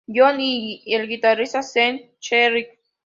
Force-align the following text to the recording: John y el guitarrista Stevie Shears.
John 0.07 0.41
y 0.41 0.81
el 0.87 1.07
guitarrista 1.07 1.61
Stevie 1.61 2.15
Shears. 2.19 2.67